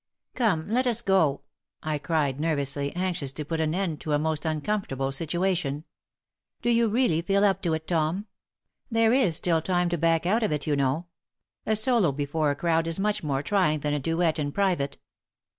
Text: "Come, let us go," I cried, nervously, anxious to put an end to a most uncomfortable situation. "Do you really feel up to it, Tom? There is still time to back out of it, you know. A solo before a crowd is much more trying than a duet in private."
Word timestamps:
"Come, 0.33 0.67
let 0.67 0.87
us 0.87 0.99
go," 1.03 1.41
I 1.83 1.99
cried, 1.99 2.39
nervously, 2.39 2.91
anxious 2.95 3.31
to 3.33 3.45
put 3.45 3.61
an 3.61 3.75
end 3.75 4.01
to 4.01 4.13
a 4.13 4.17
most 4.17 4.45
uncomfortable 4.45 5.11
situation. 5.11 5.83
"Do 6.63 6.71
you 6.71 6.87
really 6.87 7.21
feel 7.21 7.45
up 7.45 7.61
to 7.61 7.75
it, 7.75 7.85
Tom? 7.85 8.25
There 8.89 9.13
is 9.13 9.35
still 9.35 9.61
time 9.61 9.89
to 9.89 9.99
back 9.99 10.25
out 10.25 10.41
of 10.41 10.51
it, 10.51 10.65
you 10.65 10.75
know. 10.75 11.05
A 11.67 11.75
solo 11.75 12.11
before 12.11 12.49
a 12.49 12.55
crowd 12.55 12.87
is 12.87 12.99
much 12.99 13.21
more 13.21 13.43
trying 13.43 13.81
than 13.81 13.93
a 13.93 13.99
duet 13.99 14.39
in 14.39 14.51
private." 14.51 14.97